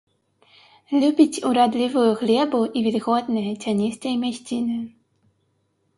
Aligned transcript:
Любіць 1.03 1.41
урадлівую 1.49 2.07
глебу 2.23 2.61
і 2.79 2.85
вільготныя, 2.87 3.51
цяністыя 3.65 4.15
мясціны. 4.27 4.77